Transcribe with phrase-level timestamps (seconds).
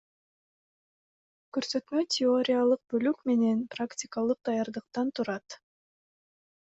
[1.57, 5.59] Көрсөтмө теориялык бөлүк менен практикалык даярдыктардан турат.